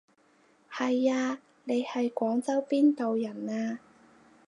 [0.73, 3.77] 係啊，你係廣州邊度人啊？